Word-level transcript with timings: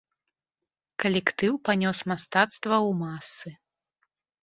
Калектыў 1.03 1.53
панёс 1.69 1.97
мастацтва 2.15 2.77
ў 2.89 3.01
масы. 3.07 3.49